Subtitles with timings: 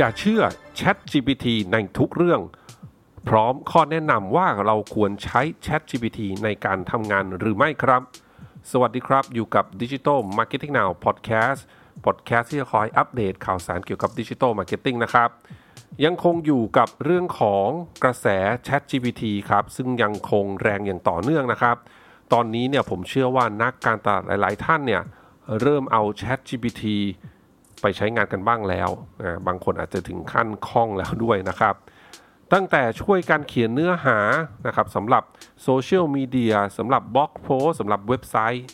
[0.00, 0.42] อย่าเชื่อ
[0.78, 2.40] Chat GPT ในทุกเรื่อง
[3.28, 8.02] พร้อมข้อแนะนำว่าเราควรใช้ Chat GPT ในการทำงานหรือไม่ครับ
[8.70, 11.60] สวัสดีครับ อยู่กับ Digital Marketing Now Podcast
[12.04, 15.30] Podcast ที่จะคอยอัปเดตข่าวสารเกี่ยวกับ Digital Marketing นะครับ
[16.04, 17.68] ยังคงอยู่กับเรื่องของ
[18.02, 18.26] กระแส
[18.66, 21.76] Chat GPT ครับ ซึ่งยังคงแรงอย่างต่อเนื่องนะครับ
[22.32, 25.02] ตอนนี้เนี่ยผมเชื่อว่านักการตลาดหลาย ๆ ท่านเนี่ย
[25.60, 26.84] เริ่มเอา Chat GPT
[27.80, 28.90] ไปใช้งานกันบ้างแล้ว
[29.46, 31.74] บางคนอาจจะถึงขั้นคล่องแล้วด้วยนะครับ
[32.52, 34.18] ตั้งแต่ช่วยการเขียนเนื้อหา
[34.66, 35.22] นะครับสำหรับ
[35.62, 38.66] โซเชียลมีเดียสำหรับ blog post สำหรับเว็บไซต์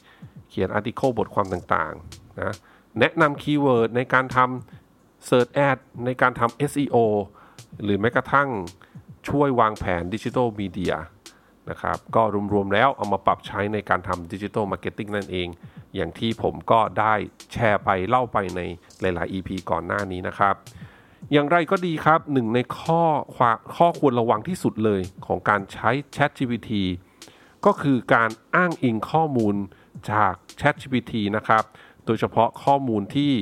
[0.50, 2.54] เขียน article บทความต่างๆนะ
[3.00, 6.96] แนะนำ keyword ในการทำ Search Ad ในการทำ SEO
[7.82, 8.48] หรือแม้กระทั่ง
[9.28, 10.94] ช่วยวางแผน digital media
[11.70, 15.48] นะครับก็รวมๆแล้วเอามาปรับใช้ในการทำ digital marketing นั่นเอง
[15.94, 17.14] อย่างที่ผมก็ได้
[17.52, 18.60] แชร์ไปเล่าไปใน
[19.00, 20.54] หลาย ๆ EP ก่อนหน้านี้นะครับ
[21.32, 23.02] อย่างไรก็ดีครับหนึ่งในข้อ
[23.76, 26.70] ข้อควรระวังที่สุดเลยของการใช้ Chat GPT
[27.66, 29.54] ก็คือการอ้างอิงข้อมูล
[30.10, 31.64] จาก Chat GPT นะครับ
[32.06, 33.32] โดยเฉพาะข้อมูลที่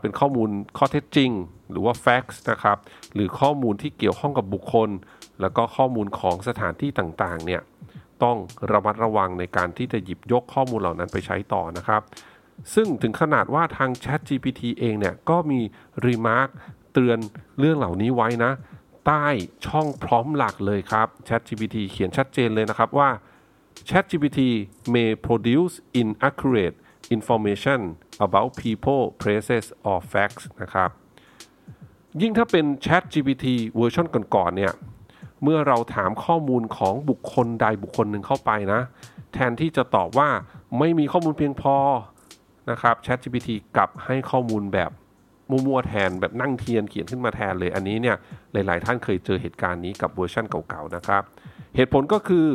[0.00, 1.30] เป็นข้อมูลข้อเท็จจริง
[1.70, 2.78] หรือว่า facts นะครับ
[3.14, 4.88] หรือข้อมูลที่เกี่ยวข้องกับบุคคล
[5.40, 7.62] แล้วก็ข้อมูลของสถานที่ต่างๆเนี่ย
[8.22, 8.36] ต้อง
[8.72, 12.02] ระมัดระวังในการที่จะหยิบยกข้อมูลเหล่านั้นไปใช้ต่อนะครับ
[12.74, 15.60] ซึ่งถึงขนาดว่าทาง Chat GPT เองเนี่ยก็มี
[16.06, 16.48] remark
[16.92, 17.18] เตือน
[17.58, 18.52] เรื่องเหล่านี้ไว้นะ
[19.06, 19.26] ใต้
[19.66, 23.10] ช่องพร้อมหลักเลยครับ Chat GPT เขียนชัดเจนเลยนะครับว่า
[23.88, 24.40] Chat GPT
[24.94, 26.76] may produce inaccurate
[27.16, 27.80] information
[28.26, 30.90] about people places or facts นะครับ
[32.22, 33.46] ยิ่งถ้าเป็น Chat GPT
[33.76, 34.72] เวอร์ชันก่อนๆเนี่ย
[35.42, 38.80] เมื่อเราถามข้อมูลของบุคคลใดบุคคลหนึ่งเข้าไปนะ
[39.34, 40.28] แทนที่จะตอบว่า
[40.78, 41.76] ไม่มีข้อมูลเพียงพอ
[42.70, 44.90] นะครับ Chat GPT กลับให้ข้อมูลแบบ
[45.50, 48.16] มั่วๆแทนแบบนั่งเทียนเขียนขึ้นมาแทนเลย อันนี้เนี่ย
[48.52, 51.22] หลาย ๆ ท่านเคยเจอเหตุการณ์นี้กับเวอร์ชันเก่าๆนะครับ
[51.76, 52.46] เหตุผลก็คือ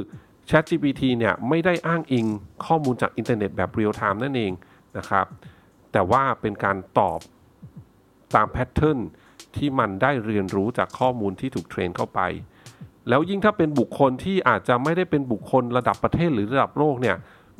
[0.50, 2.26] ChatGPT เนี่ยไม่ได้อ้างอิง
[2.66, 4.54] ข้อมูลจากอินเทอร์เน็ตแบบเรียลไทม์นั่นเอง
[4.98, 5.26] นะครับ
[5.92, 7.20] แต่ว่าเป็นการตอบ
[8.36, 9.00] ตามแพทเทิร์น
[9.56, 12.20] ที่มันได้เรียนรู้จากข้อมูลที่ถูกเทรนเข้าไป
[13.10, 17.16] แล้วยิ่งถ้าเป็นบุคคลที่อาจจะไม่ได้เป็นบุคคลระดับประเทศหรือระดับโลกเนี่ย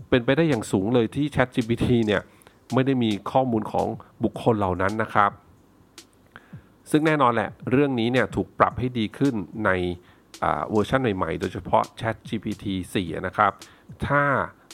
[0.10, 2.22] เป็นไปได้อย่างสูงเลยที่ ChatGPT เนี่ย
[2.74, 3.88] ไม่ได้มีข้อมูลของ
[4.24, 5.32] บุคคลเหล่านั้นนะครับ
[6.92, 9.72] ซึ่งแน่นอนแหละเรื่องนี้เนี่ยถูกปรับให้ดีขึ้นใน
[10.42, 12.66] เวอร์ชันใหม่ๆ โดยเฉพาะ Chat GPT
[13.00, 13.52] 4 นะครับ
[14.08, 14.22] ถ้า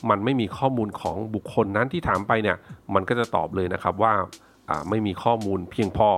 [0.09, 2.57] มันไม่มีข้อมูลของบุคคลนั้นที่ถามไปเนี่ย
[2.93, 4.13] มันก็จะตอบเลยนะครับว่า
[4.89, 6.09] ไม่มีข้อมูลเพียงพอ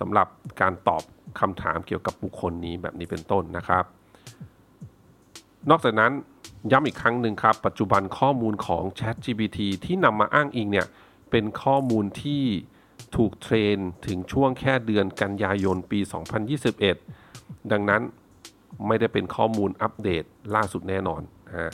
[0.00, 0.28] สำหรับ
[0.60, 1.02] การตอบ
[1.40, 3.84] คำถามเกี่ยวกับบุคคลนี้แบบนี้เป็นต้นนะครับ
[5.70, 6.12] นอกจากนั้น
[6.72, 10.86] ย้ำอีกครั้งหนึ่งครับ ปัจจุบันข้อมูลของ Chat GPT ที่นำมาอ้างอิงเนี่ย
[11.30, 12.44] เป็นข้อมูลที่
[13.16, 13.76] ถูกเทรน
[14.06, 16.00] ถึงช่วงแค่เดือนกันยายนปี
[16.86, 18.02] 2021 ดังนั้น
[18.86, 21.72] ไม่ได้เป็นข้อมูลอัปเดตล่าสุดแน่นอนนะ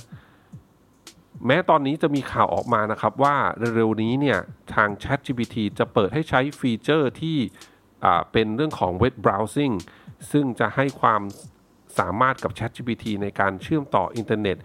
[1.47, 3.37] แม้ตอนนี้จะมีข่าวออกมานะครับว่า
[3.77, 4.39] เร็วๆนี้เนี่ย
[4.75, 7.39] ทาง ChatGPT จะเปิดให้ใช้ฟีเจอร์ที่
[8.33, 9.75] เป็นเรื่องของ Web Browsing
[10.33, 11.23] ซึ่งจะให้ความ
[11.99, 14.57] สามารถกับ ChatGPT ในการเชื่อมต่ออินเทอร์เน็ต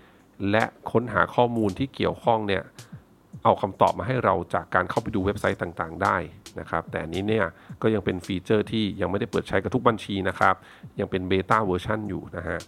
[0.52, 2.64] และค้นหาข้อมูลที่เกี่ยวข้องเนี่ย
[3.44, 6.18] เอาคำตอบมาให้เราจากการเข้าไปดูเว็บไซต์ต่างๆ ได้
[6.60, 7.46] นะครับ แต่อันนี้เนี่ย
[7.82, 10.56] ก็ยังเป็นฟีเจอร์ที่ยังไม่ได้เปิดใช้กับทุกบัญชีนะครับ
[11.00, 12.60] ยังเป็น beta version อยู่นะฮะ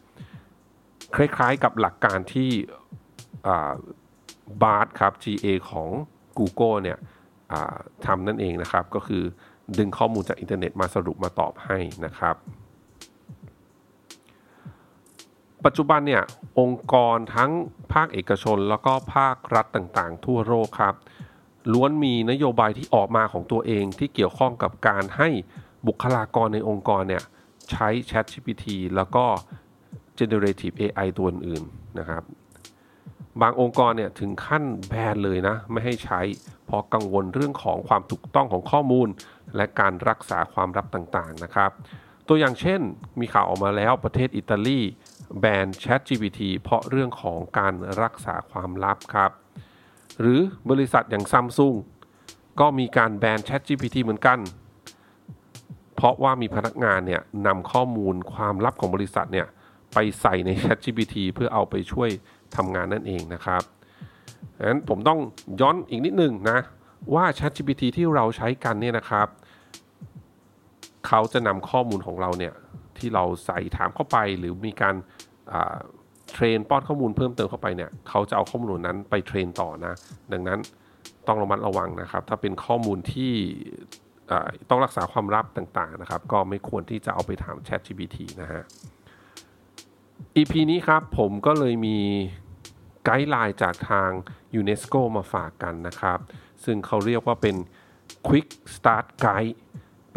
[1.15, 2.49] คล้ายๆกับหลักการที่
[4.63, 5.89] Bard ครับ AI ของ
[6.37, 6.97] Google เนี่ย
[8.05, 9.23] ทำนั่นเองนะครับ ก็คือ
[9.77, 12.35] ดึงข้อมูลจากอินเทอร์เน็ตมาสรุปมาตอบให้นะครับ
[15.65, 16.23] ปัจจุบันเนี่ย
[16.59, 17.51] องค์กรทั้ง
[17.93, 20.95] ภาคเอกชน แล้วก็ภาครัฐต่างๆ ทั่วโลกครับ
[21.73, 25.29] ล้วนมีนโยบายที่ออกมาของตัวเองที่เกี่ยวข้องกับการให้
[25.87, 27.23] บุคลากรในองค์กรเนี่ย
[27.71, 29.25] ใช้ ChatGPT แล้วก็
[30.19, 31.63] generative AI ตัวอื่น
[31.99, 32.23] นะครับ
[33.41, 36.21] บางองค์กรเนี่ยถึงขั้นแบนเลยนะ ไม่ให้ใช้
[36.65, 39.07] เพราะกังวลเรื่องของความถูกต้องของข้อมูล
[39.55, 41.71] และการรักษาความลับต่างๆนะครับ
[42.27, 42.81] ตัวอย่างเช่น
[43.19, 44.79] มีข่าวออกมาแล้วประเทศอิตาลี
[45.39, 49.31] แบน ChatGPT เพราะเรื่องของการรักษาความลับครับ
[50.19, 50.39] หรือ
[50.69, 51.75] บริษัทอย่างซัมซุง
[52.59, 54.39] ก็มีการแบน ChatGPT เหมือนกัน
[55.95, 59.47] เพราะว่ามีพนักงานเนี่ยนำข้อมูลความลับของบริษัทเนี่ย
[59.93, 62.09] ไปใส่ใน ChatGPT เพื่อเอาไปช่วย
[62.55, 63.63] ทำงานนั่นเองนะครับ
[64.57, 65.19] ดังนั้นผมต้อง
[65.61, 66.59] ย้อนอีกนิดนึงนะ
[67.15, 69.27] ว่า ChatGPT ที่เราใช้กันเนี่ยนะครับ
[71.07, 72.53] เขาจะนำข้อมูลของเราเนี่ย
[72.97, 74.95] ที่เราใส่ถามเข้าไปหรือมีการ
[76.33, 79.93] train ป้อนข้อมูลเพิ่มเติมเข้าไปเนี่ยเขาจะเอาข้อมูลนั้นไป train ต่อนะ
[80.31, 80.59] ดังนั้น
[81.27, 83.33] ต้องระมัดระวังนะครับ ถ้าเป็นข้อมูลที่
[84.69, 88.63] ต้องรักษาความลับต่างๆนะครับ ก็ไม่ควรที่จะเอาไปถาม Chat GPT นะฮะ
[90.35, 91.97] EP นี้ครับผมก็เลยมี
[93.05, 94.09] guideline จากทาง
[94.55, 96.19] ยูเนสโกมาฝากกันนะครับ
[96.63, 97.55] ซึ่งเขาเรียกว่าเป็น
[98.27, 99.57] Quick Start Guide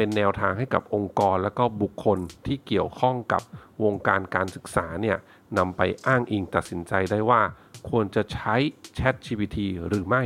[0.03, 3.43] เป็นแนวทางให้กับองค์กรและก็บุคคลที่เกี่ยวข้องกับ
[3.85, 5.17] วงการการศึกษาเนี่ย
[5.59, 7.41] นำไปอ้างอิงตัดสินใจได้ว่า
[7.89, 8.55] ควรจะใช้
[8.99, 9.59] Chat GPT
[9.89, 10.25] หรือไม่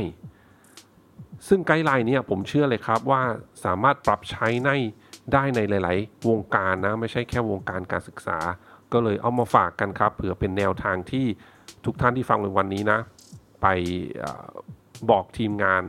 [1.47, 3.21] ซึ่งไกด์ไลน์นี้ผมเชื่อเลยครับว่า
[3.65, 4.69] สามารถปรับใช้ใน
[5.33, 8.37] ได้ในหลาย ๆ วงการนะไม่ใช่แค่วงการการศึกษา
[8.93, 11.25] ก็เลยเอามาฝากกันครับเผื่อเป็นแนวทางที่
[11.85, 12.99] ทุกท่านที่ฟังในวันนี้นะ
[13.61, 13.67] ไป
[15.09, 15.83] บอกทีมงาน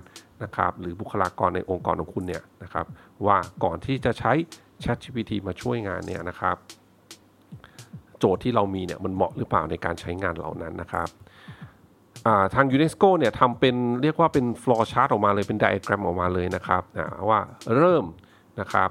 [0.44, 2.86] นะครับหรือบุคลากรในองค์กรของคุณเนี่ยนะครับ
[3.26, 4.32] ว่าก่อนที่จะใช้
[4.84, 6.56] ChatGPT มาช่วยงานเนี่ยนะครับ
[8.18, 11.08] โจทย์ที่เรามีเนี่ยมันเหมาะหรือเปล่าในการใช้งานเหล่านั้นนะครับ
[12.54, 16.82] ทางยูเนสโกเนี่ยทำเป็นเรียกว่าเป็น flowchart ออกมาเลยเป็นไดอะแกรมออกมาเลยนะครับ
[17.28, 17.40] ว่า
[17.76, 18.04] เริ่ม
[18.60, 18.90] นะครับ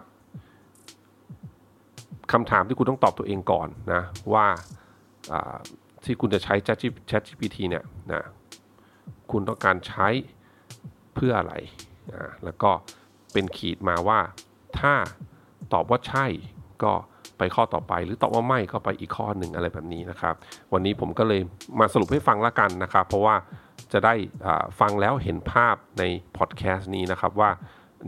[2.31, 4.01] คำถามที่คุณต้องตอบตัวเองก่อนนะ
[4.33, 4.45] ว่า
[6.05, 6.53] ที่คุณจะใช้
[7.09, 8.23] Chat GPT เนี่ยนะ
[9.31, 10.07] คุณต้องการใช้
[11.15, 11.53] เพื่ออะไร
[12.43, 12.71] แล้วก็
[13.33, 14.19] เป็นขีดมาว่า
[14.79, 14.93] ถ้า
[15.73, 16.25] ตอบว่าใช่
[16.83, 16.93] ก็
[17.37, 20.35] ไปข้อต่อไป หรือตอบว่าไม่ก็ไปอีกข้อหนึ่งอะไรแบบนี้นะครับ
[20.73, 21.41] วันนี้ผมก็เลย
[21.79, 23.35] มาสรุปให้ฟังละกันนะครับ เพราะว่า
[23.93, 24.13] จะได้
[24.79, 26.03] ฟังแล้วเห็นภาพใน
[26.37, 27.49] พอดแคสต์นี้นะครับว่า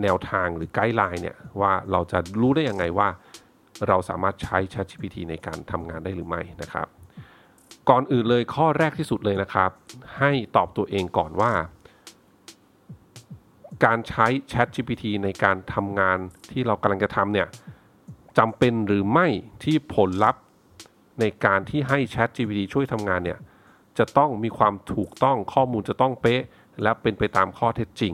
[0.02, 3.10] แนวทางหรือไกด์ไลน์เนี่ยว่าเราจะรู้ได้ยังไงว่า
[3.88, 6.88] เราสามารถใช้ ChatGPT ในการทำงานได้หรือไม่นะครับ
[7.90, 9.72] ก่อนอื่นเลยข้อแรกที่สุดเลยนะครับ
[10.18, 11.52] ให้ตอบตัวเองก่อนว่า
[13.86, 16.18] การใช้ ChatGPT ในการทำงาน
[16.52, 17.48] ที่เรากำลังจะทำเนี่ย
[18.38, 19.28] จำเป็นหรือไม่
[19.64, 20.42] ที่ผลลัพธ์
[21.20, 23.40] ในการที่ให้ ChatGPT ช่วยทำงานเนี่ย
[23.98, 26.42] จะต้องมีความถูกต้องข้อมูลจะต้องเป๊ะ
[26.84, 28.14] และเป็นไปตามข้อเท็จจริง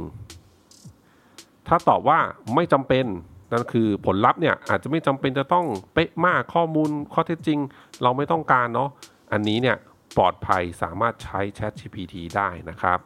[1.67, 2.19] ถ้าตอบว่า
[2.55, 3.05] ไม่จำเป็น
[3.51, 7.59] นั่นคือผลลัพธ์เนี่ยอาจจะไม่จำเป็นจะต้องเป๊ะมากข้อมูลข้อเท็จจริง
[8.03, 8.89] เราไม่ต้องการเนาะ
[9.31, 9.77] อันนี้เนี่ย
[10.17, 12.99] ปลอดภัยสามารถใช้ Chat GPT ได้นะครับ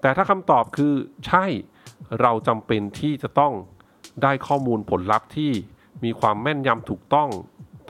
[0.00, 0.94] แต่ถ้าคำตอบคือ
[1.26, 1.44] ใช่
[2.20, 3.52] เราจำเป็นที่จะต้อง
[4.22, 5.52] ได้ข้อมูลผลลัพธ์ที่
[6.04, 7.28] มีความแม่นยำถูกต้อง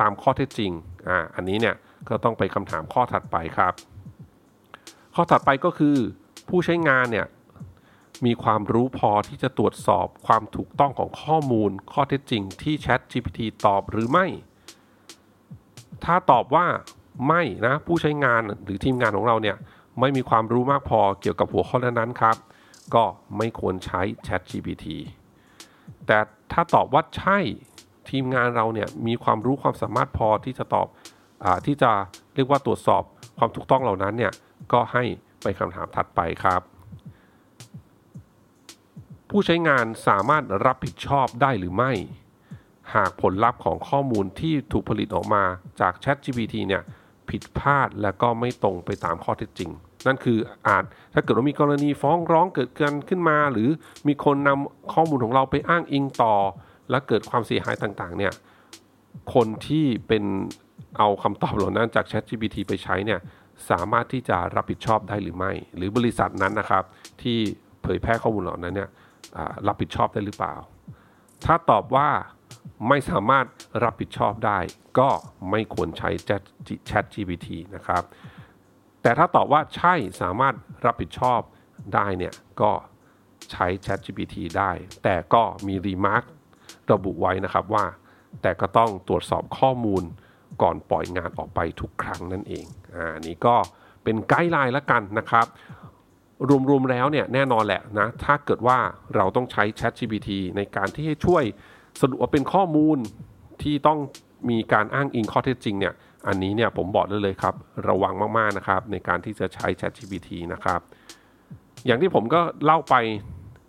[0.00, 0.72] ตามข้อเท็จจริง
[1.08, 1.76] อ่าอันนี้เนี่ย
[2.08, 3.74] ก็ต้องไปคำถามข้อถัดไปครับ
[5.14, 5.96] ข้อถัดไปก็คือ
[6.48, 7.26] ผู้ใช้งานเนี่ย
[8.24, 14.26] มีความรู้พอที่จะตรวจสอบความถูกต้องของข้อมูลข้อเท็จจริงที่ Chat GPT ตอบหรือไม่
[16.04, 16.66] ถ้าตอบว่า
[17.28, 19.56] ไม่นะผู้ใช้งานหรือทีมงานของเราเนี่ย
[20.00, 22.36] ไม่มีความรู้มากพอเกี่ยวกับหัวข้อนั้นครับ
[22.94, 23.04] ก็
[23.36, 24.86] ไม่ควรใช้ Chat GPT
[26.06, 26.18] แต่
[26.52, 27.38] ถ้าตอบว่าใช่
[28.08, 30.86] ทีมงานเราเนี่ยมีความรู้ความสามารถพอที่จะตอบ
[31.44, 31.90] อที่จะ
[32.34, 33.02] เรียกว่าตรวจสอบ
[33.38, 34.32] ความถูกต้องเหล่านั้นเนี่ย
[34.72, 35.04] ก็ให้
[35.42, 36.62] ไปคำถามถัดไปครับ
[39.30, 41.92] ผู้ใช้งานสามารถรับผิดชอบได้หรือไม่
[42.94, 45.42] หากผลลัพธ์ของข้อมูลที่ถูกผลิตออกมา
[45.80, 46.82] จาก ChatGPT เนี่ย
[47.30, 49.70] ผิดพลาดและก็ไม่ตรงไปตามข้อเท็จจริง
[50.06, 50.84] นั่นคืออาจ
[51.14, 53.68] ถ้าเกิดว่ามีกรณีฟ้องร้องเกิดกันขึ้นมา หรือ
[54.08, 56.34] มีคนนำข้อมูลของเราไปอ้างอิงต่อ
[56.90, 58.32] และเกิดความเสียหายต่างๆเนี่ย
[59.34, 60.24] คนที่เป็น
[60.98, 63.20] เอาคำตอบเหล่านั้นจาก ChatGPT ไปใช้เนี่ย
[63.70, 66.84] สามารถที่จะรับผิดชอบได้หรือไม่ หรือบริษัทนั้นนะครับ
[67.22, 67.38] ที่
[67.82, 68.90] เผยแพร่ข้อมูลเหล่านั้นเนี่ย
[69.66, 70.54] รับผิดชอบได้หรือเปล่า
[71.44, 72.08] ถ้าตอบว่า
[72.88, 73.46] ไม่สามารถ
[73.84, 74.58] รับผิดชอบได้
[74.98, 75.08] ก็
[75.50, 76.10] ไม่ควรใช้
[76.90, 78.02] Chat GPT นะครับ
[79.02, 80.54] แต่ถ้าตอบว่าใช่สามารถ
[80.86, 81.40] รับผิดชอบ
[81.94, 82.70] ได้เนี่ยก็
[83.52, 84.70] ใช้ Chat GPT ได้
[85.04, 86.24] แต่ก็มี remark
[86.92, 87.84] ระบุไว้นะครับว่า
[88.42, 90.02] แต่ก็ต้องตรวจสอบข้อมูล
[90.62, 93.54] ก่อนปล่อยงานออกไปทุกครั้งนั่นเองอ่านี่ก็
[94.04, 95.46] เป็นไกด์ไลน์ล้วกันนะครับ
[96.68, 98.78] รวมๆแล้วเนี่ยแน่นอนแหละนะ ถ้าเกิดว่า
[99.16, 101.44] เราต้องใช้ Chat GPT ในการที่ให้ช่วย
[102.00, 102.98] สรุปเป็นข้อมูล
[103.62, 103.98] ที่ต้อง
[104.50, 105.94] มีการอ้างอิงข้อเท็จจริงเนี่ย
[106.26, 107.54] อันนี้เนี่ยผมบอกได้เลยครับ
[107.88, 110.80] ระวังมากๆนะครับ ในการที่จะใช้ Chat GPT นะครับ
[111.86, 112.94] อย่างที่ผมก็เล่าไป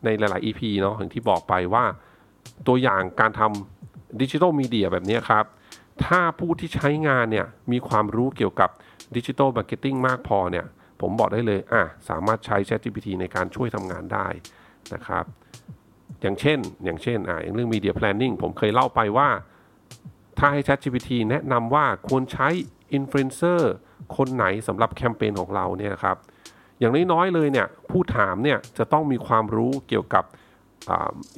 [0.06, 1.86] ในหลาย ๆ EP เนาะอย่างที่บอกไปว่า
[2.68, 5.46] ตัวอย่างการทำดิจิทัลมีเดียแบบนี้ครับ
[6.06, 8.70] ถ้าผู้ที่ใช้งานเนี่ยมีความรู้เกี่ยวกับ
[9.16, 10.66] digital marketing มากพอเนี่ย
[11.02, 14.28] ผมบอกได้เลยอะสามารถใช้ ChatGPT ในการช่วยทำงานได้
[14.94, 15.26] นะครับ
[16.22, 19.30] อย่างเช่นอย่างเช่นอะเรื่อง Media Planning ผมเคยเล่าไปว่า
[20.46, 22.48] ถ้าให้ ChatGPT แนะนำว่าควรใช้
[22.94, 23.72] อินฟลูเอนเซอร์
[24.18, 26.18] คนไหนสำหรับแคมเปญของเราเนี่ยครับ
[26.80, 30.24] อย่างน้อยๆเลยเนี่ยผู้ถามเนี่ยจะต้องมีความรู้เกี่ยวกับ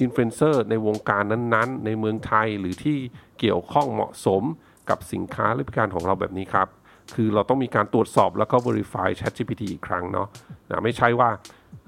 [0.00, 2.98] อินฟลูเอนเซอร์ในวงการนั้นๆ ในเมืองไทยหรือที่
[3.38, 4.42] เกี่ยวข้องเหมาะสม
[4.90, 6.68] กับสินค้าหรือบริการของเราแบบนี้ครับ
[7.14, 10.28] คือเราต้องมีการตรวจสอบแล้วก็ verify ChatGPT อีกครั้งเนาะ
[10.70, 11.30] นะไม่ใช่ว่า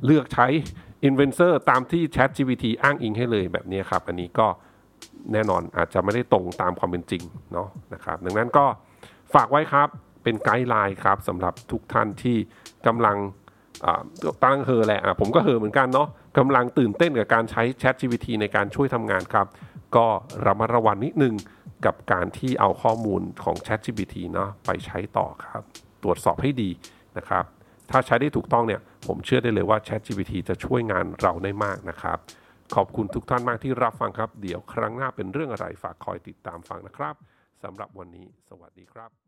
[0.04, 0.46] เลือกใช้
[1.08, 4.46] influencer ตามที่ Chat GPT อ้างอิงให้เลยแบบนี้ครับ อันนี้ก็
[5.32, 8.66] แน่นอนอาจจะไม่ได้ตรงตามความเป็นจริงเนาะนะครับ ดังนั้นก็
[9.34, 9.88] ฝากไว้ครับ
[10.22, 12.36] เป็น guideline ครับสำหรับทุกท่านที่
[12.86, 13.16] กำลัง
[14.44, 16.08] ตั้งเฮอแหละผมก็เฮอเหมือนกันเนาะ
[16.38, 19.46] กำลังตื่นเต้นกับการใช้ Chat GPT ในการช่วยทำงานครับ
[19.96, 20.06] ก็
[20.46, 21.34] ระมัดระวังนิดนึง
[21.86, 25.62] กับการที่เอาข้อมูลของ Chat GPT เนาะไปใช้ต่อครับ
[26.02, 26.70] ตรวจสอบให้ดี
[27.16, 27.44] นะครับ
[27.90, 32.18] ถ้าใช้ได้ถูกต้องเนี่ย ผมเชื่อได้เลยว่า Chat GPT จะช่วยงานเราได้มากนะครับ
[32.74, 37.14] ขอบคุณทุกท่านมากที่รับฟังครับ เดี๋ยวครั้งหน้าเป็นเรื่องอะไรฝากคอยติดตามฟังนะครับ
[37.62, 39.27] สำหรับวันนี้ สวัสดีครับ